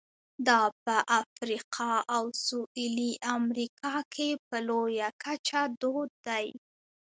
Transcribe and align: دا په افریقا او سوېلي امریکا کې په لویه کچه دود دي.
دا 0.47 0.61
په 0.83 0.95
افریقا 1.21 1.93
او 2.15 2.23
سوېلي 2.45 3.11
امریکا 3.37 3.95
کې 4.13 4.29
په 4.47 4.57
لویه 4.67 5.09
کچه 5.23 5.61
دود 5.81 6.11
دي. 6.27 6.47